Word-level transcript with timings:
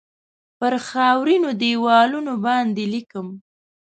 پر 0.59 0.73
خاورینو 0.87 1.49
دیوالونو 1.61 2.33
باندې 2.45 2.83
لیکم 2.93 3.27